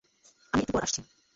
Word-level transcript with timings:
আমি 0.53 0.61
একটু 0.61 0.73
পর 0.73 0.83
আসছি। 0.83 1.01